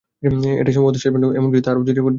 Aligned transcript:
এটাই 0.61 0.73
সম্ভবত 0.75 0.95
শেষবার 1.03 1.21
নয়, 1.23 1.33
এমন 1.39 1.49
কিছুতে 1.51 1.69
আরও 1.71 1.79
জড়িয়ে 1.87 1.87
পড়তে 1.93 1.93
পারি 1.93 1.99
আমরা। 2.03 2.09